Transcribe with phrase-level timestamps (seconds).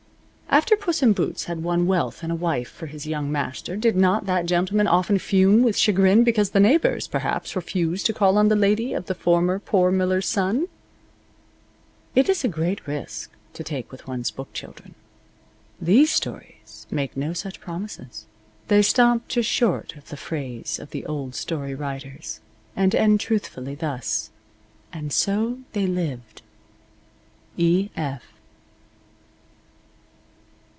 [0.53, 3.95] After Puss in Boots had won wealth and a wife for his young master did
[3.95, 8.49] not that gentleman often fume with chagrin because the neighbors, perhaps, refused to call on
[8.49, 10.67] the lady of the former poor miller's son?
[12.15, 14.93] It is a great risk to take with one's book children.
[15.81, 18.25] These stories make no such promises.
[18.67, 22.41] They stop just short of the phrase of the old story writers,
[22.75, 24.31] and end truthfully, thus:
[24.91, 26.41] And so they lived.
[27.55, 27.89] E.
[27.95, 28.25] F.